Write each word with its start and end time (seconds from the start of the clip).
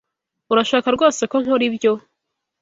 Urashaka 0.51 0.87
rwose 0.95 1.21
ko 1.31 1.35
nkora 1.43 1.63
ibyo? 1.69 1.93